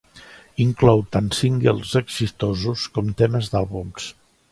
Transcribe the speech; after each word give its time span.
Inclou 0.63 1.03
tant 1.15 1.27
singles 1.39 1.91
exitosos 1.99 2.87
com 2.97 3.13
temes 3.21 3.51
d'àlbums. 3.53 4.09